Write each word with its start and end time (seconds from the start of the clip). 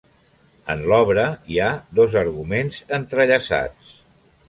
En 0.73 0.81
l'obra 0.91 1.27
hi 1.53 1.61
ha 1.65 1.69
dos 2.01 2.19
arguments 2.25 2.83
entrellaçats. 3.01 3.97